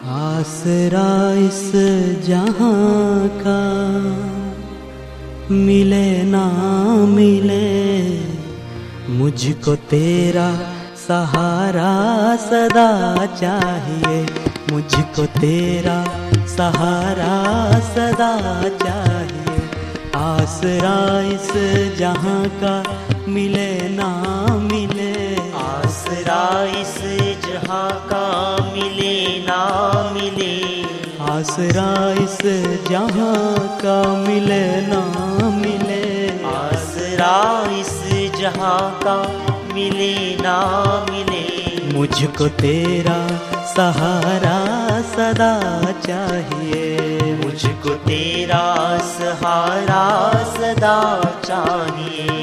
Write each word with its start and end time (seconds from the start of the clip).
आसरा 0.00 1.32
इस 1.36 1.72
जहाँ 2.26 3.28
का 3.40 3.60
मिले 5.50 6.22
ना 6.22 6.44
मिले, 7.06 7.58
मुझको 9.18 9.74
तेरा 9.90 10.48
सहारा 10.96 11.92
सदा 12.36 13.26
चाहिए, 13.34 14.22
मुझको 14.72 15.26
तेरा 15.38 15.98
सहारा 16.56 17.36
सदा 17.90 18.32
चाहिए। 18.84 19.58
आसरा 20.16 20.98
इस 21.34 21.52
जहाँ 21.98 22.48
का 22.62 22.82
मिले 23.28 23.88
ना 23.88 24.10
मिले, 24.62 25.12
आसरा 25.60 26.42
इस 26.80 26.96
जहाँ 27.46 27.90
का 28.08 28.26
मिले 28.72 29.29
आसरा 31.40 32.12
इस 32.24 32.38
जहाँ 32.90 33.78
का 33.78 34.14
मिले 34.14 34.86
ना 34.86 35.00
मिले। 35.48 36.28
आसरा 36.44 37.62
इस 37.80 38.00
जहाँ 38.40 39.00
का 39.02 39.16
मिले 39.74 40.36
ना 40.36 40.58
मिले। 41.10 41.44
मुझको 41.98 42.48
तेरा 42.48 43.26
सहारा 43.64 44.58
सदा 45.02 45.92
चाहिए। 45.92 46.98
मुझको 47.44 47.88
तेरा 47.88 48.98
सहारा 48.98 50.32
सदा 50.44 51.24
चाहिए। 51.44 52.39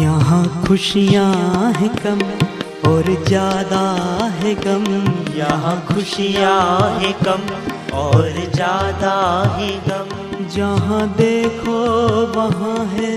यहाँ 0.00 0.64
खुशियाँ 0.66 1.72
हैं 1.72 1.88
कम 1.96 2.20
और 2.90 3.04
ज़्यादा 3.26 3.80
है 4.38 4.54
गम 4.54 4.84
यहाँ 5.36 5.74
खुशियाँ 5.86 7.00
है 7.00 7.12
कम 7.22 7.42
और 7.96 8.30
ज़्यादा 8.54 9.14
है 9.56 9.70
गम 9.88 10.46
जहाँ 10.54 11.06
देखो 11.16 11.76
वहाँ 12.36 12.84
है 12.86 13.12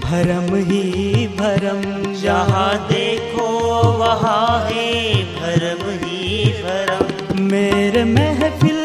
भरम 0.00 0.54
ही 0.68 1.26
भरम। 1.38 2.12
जहाँ 2.20 2.74
देखो 2.88 3.48
वहाँ 3.98 4.58
है 4.66 5.24
भरम 5.34 5.88
ही 6.04 6.52
भरम। 6.62 7.42
मेरे 7.44 8.04
महफिल 8.04 8.77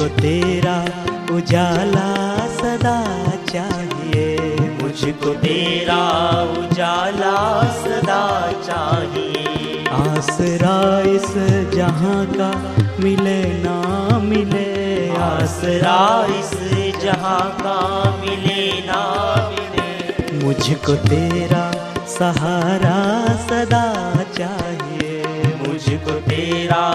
मुझको 0.00 0.16
तेरा 0.20 0.76
उजाला 1.36 2.10
सदा 2.56 2.98
चाहिए। 3.48 4.28
मुझको 4.82 5.32
तेरा 5.34 5.98
उजाला 6.52 7.34
सदा 7.72 8.22
चाहिए। 8.62 9.84
आसरा 9.92 10.78
इस 11.10 11.28
जहाँ 11.74 12.24
का 12.32 12.50
मिले 13.04 13.42
ना 13.60 13.76
मिले। 14.22 14.66
आसरा 15.20 16.00
इस 16.38 16.56
जहाँ 17.02 17.50
का 17.60 17.78
मिले 18.20 18.66
ना 18.86 19.02
मिले। 19.52 20.44
मुझको 20.44 20.94
तेरा 21.08 21.64
सहारा 22.08 22.98
सदा 23.46 23.86
चाहिए। 24.38 25.22
मुझको 25.60 26.10
तेरा 26.10 26.86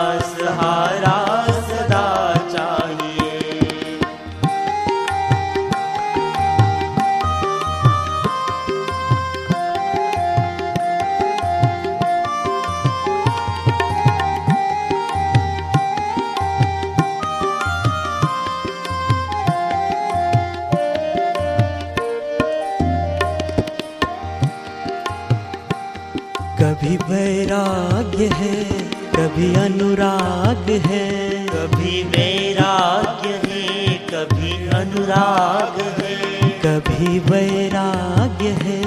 वैराग्य 28.16 28.36
है 28.36 28.84
कभी 29.12 29.48
अनुराग 29.56 30.70
है। 30.86 31.08
कभी 31.48 32.04
वैराग्य 32.04 33.32
है 33.44 33.98
कभी 34.12 34.52
अनुराग 34.70 35.82
है। 35.98 36.16
कभी 36.60 37.20
वैराग्य 37.20 38.50
है 38.62 38.80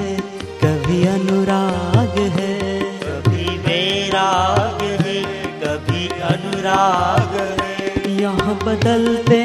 कभी 0.63 0.99
अनुराग 1.07 2.17
है। 2.37 2.57
कभी 3.03 3.45
वैराग्य 3.59 4.97
है 5.01 5.21
कभी 5.61 6.07
अनुराग 6.29 7.37
है। 7.61 8.21
यहाँ 8.21 8.55
बदलते 8.65 9.41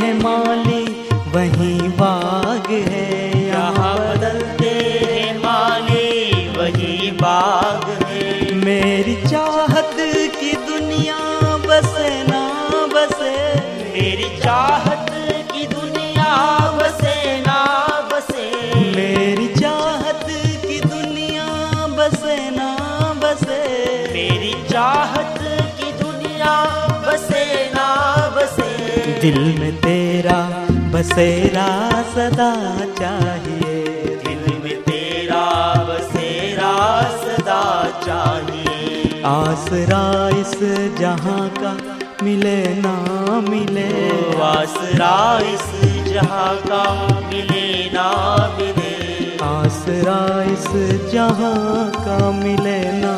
हैं 0.00 0.14
माली 0.22 0.84
वहीं 1.34 1.78
बाग 1.98 2.70
है। 2.88 2.95
बसे। 23.36 24.12
मेरी 24.12 24.52
चाहत 24.68 25.38
की 25.80 25.92
दुनिया 25.92 26.54
बसे 27.06 27.70
ना 27.74 27.88
बसे। 28.36 29.20
दिल 29.20 29.38
में 29.58 29.76
तेरा 29.76 30.66
बसेरा 30.94 31.68
सदा 32.02 32.52
चाहिए। 33.00 33.84
दिल 34.26 34.58
में 34.64 34.82
तेरा 34.82 35.44
बसेरा 35.88 36.72
सदा 37.02 37.62
चाहिए। 38.06 39.22
आसरा 39.26 40.28
इस 40.28 40.58
जहाँ 40.98 41.48
का 41.48 41.76
मिले 42.22 42.74
ना 42.74 42.96
मिले। 43.50 43.90
आसरा 44.42 45.40
इस 45.40 45.68
जहाँ 46.12 46.56
का 46.56 46.84
मिले 47.28 47.90
ना 47.90 48.08
मिले। 48.58 48.94
आसरा 49.42 50.42
इस 50.52 50.68
जहाँ 51.12 51.90
का 51.90 52.30
मिले 52.30 52.92
ना 52.92 53.15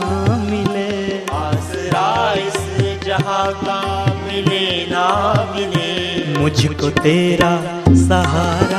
मुझको 6.48 6.88
तेरा 6.98 7.50
सहारा 8.02 8.77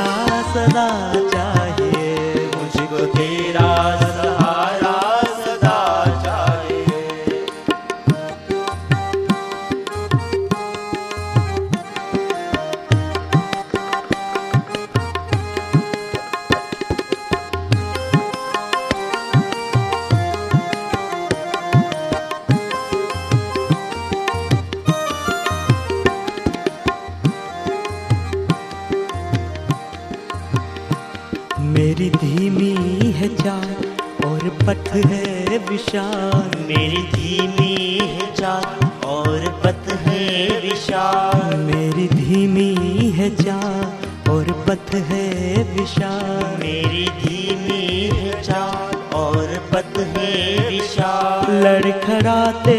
चाल 33.40 34.26
और 34.26 34.48
पथ 34.60 34.88
है 35.06 35.58
विशाल। 35.68 36.50
मेरी 36.68 37.02
धीमी 37.12 37.98
है 38.00 38.26
चाल 38.34 38.86
और 39.06 39.46
पथ 39.64 39.92
है 39.98 40.48
विशाल। 40.60 41.56
मेरी 41.56 42.06
धीमी 42.08 42.74
है 43.10 43.30
चाल 43.36 44.30
और 44.30 44.52
पथ 44.68 44.94
है 44.94 45.62
विशाल। 45.70 46.44
मेरी 46.60 47.06
धीमी 47.22 48.10
है 48.16 48.42
चाल 48.42 48.96
और 49.14 49.58
पथ 49.72 49.98
है 50.16 50.68
विशाल। 50.68 51.52
लड़खड़ाते 51.64 52.78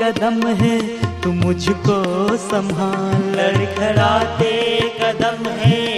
कदम 0.00 0.46
है 0.62 0.80
तू 1.22 1.32
मुझको 1.34 2.02
संभाल। 2.38 3.30
लड़खड़ाते 3.36 4.52
कदम 5.00 5.48
है 5.60 5.97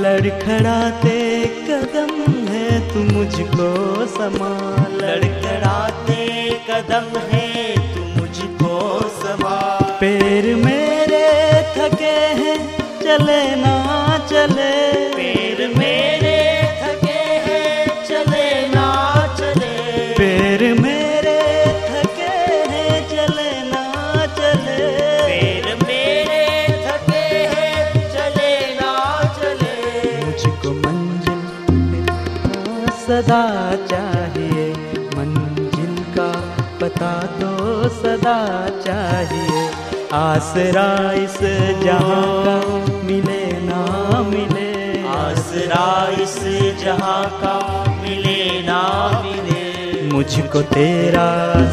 लड़खड़ाते 0.00 1.16
कदम 1.68 2.12
है 2.48 2.68
तू 2.88 3.00
मुझको 3.14 3.66
समा। 4.06 4.50
लड़खड़ाते 4.92 6.24
कदम 6.70 7.18
है 7.32 7.74
तू 7.94 8.04
मुझको 8.20 8.78
समा। 9.18 9.58
पैर 10.00 10.54
मेरे 10.54 11.26
थके 11.76 12.16
हैं, 12.40 12.58
चले 13.02 13.42
ना 13.56 13.76
चले। 14.30 14.89
सदा 33.00 33.44
चाहिए 33.90 34.66
मंजिल 35.16 35.94
का 36.16 36.30
पता 36.80 37.12
तो 37.38 37.88
सदा 37.96 38.38
चाहिए 38.86 39.68
आसरा 40.18 40.90
इस 41.22 41.38
जहाँ 41.82 42.26
का 42.44 42.56
मिले 43.06 43.44
ना 43.62 43.82
मिले। 44.30 44.68
आसरा 45.08 45.86
इस 46.22 46.38
जहाँ 46.82 47.24
का 47.42 47.54
मिले 48.02 48.40
ना 48.66 48.82
मिले। 49.24 50.08
मुझको 50.12 50.62
तेरा 50.74 51.28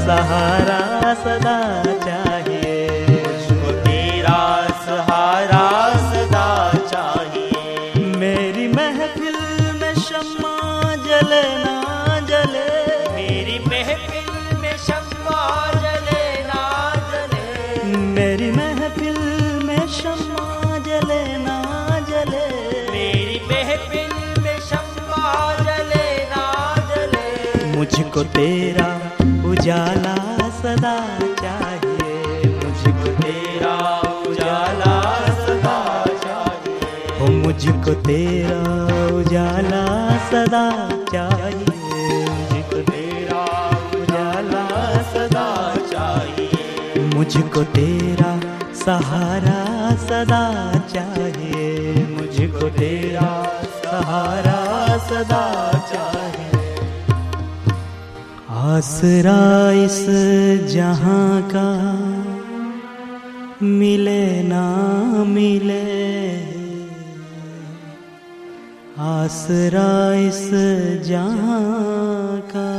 सहारा 0.06 0.82
सदा 1.24 1.60
चाहिए 2.06 3.06
मुझको 3.10 3.72
तेरा 3.88 4.40
सहारा 4.86 5.66
सदा 6.12 6.48
चाहिए 6.92 8.06
मेरी 8.18 8.68
महफिल 8.74 9.40
में 9.82 9.94
शम्मा 10.08 10.56
जले 11.08 11.44
ना 11.64 11.76
जले। 12.20 12.66
मेरी 13.16 13.60
महफिल 13.60 14.58
में 14.58 14.78
शम्मा 14.78 15.40
जले 15.74 16.24
ना 16.44 16.62
जले। 17.12 17.94
मेरी 18.16 18.52
महफिल 18.52 19.20
में 19.64 19.88
शम्मा 19.88 20.78
जले 20.78 21.22
ना 21.38 21.58
जले। 22.10 22.46
मेरी 22.92 23.40
महफिल 23.52 24.44
में 24.44 24.60
शम्मा 24.60 25.54
जले 25.64 26.08
ना 26.26 26.44
जले। 26.90 27.76
मुझको 27.78 28.24
तेरा 28.24 28.90
उजाला 29.50 30.27
मुझको 37.58 37.94
तेरा 37.94 38.58
उजाला 39.16 39.86
सदा 40.18 40.90
चाहिए। 41.12 42.26
मुझको 42.30 42.82
तेरा 42.92 43.46
उजाला 43.96 44.66
सदा 45.04 45.76
चाहिए। 45.76 47.06
मुझको 47.06 47.64
तेरा 47.64 48.40
सहारा 48.74 49.96
सदा 49.96 50.44
चाहिए। 50.80 51.94
मुझको 51.94 52.70
तेरा 52.70 53.62
सहारा 53.86 54.98
सदा 54.98 55.72
चाहिए। 55.94 56.76
आसरा 58.50 59.72
इस 59.72 60.06
जहाँ 60.74 61.42
का 61.56 61.68
मिले 63.66 64.44
ना 64.44 64.66
मिले। 65.24 66.57
आसरा 69.00 70.14
इस 70.14 70.50
जहाँ 71.06 72.42
का 72.56 72.70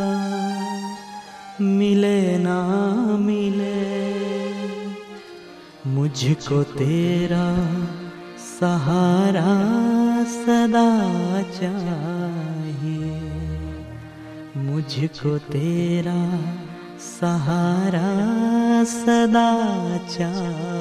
मिले 1.64 2.38
ना 2.38 2.62
मिले। 3.16 3.84
मुझको 5.90 6.62
तेरा 6.62 7.46
सहारा 8.38 9.52
सदा 10.24 10.90
चाहिए। 11.42 13.20
मुझको 14.56 15.38
तेरा 15.38 16.20
सहारा 16.98 18.08
सदा 18.84 19.50
चाहिए। 19.98 20.77